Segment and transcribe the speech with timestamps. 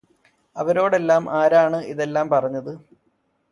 [0.55, 2.73] അവരോടെല്ലാം ആരാണ് ഇതെല്ലാം പറഞ്ഞത്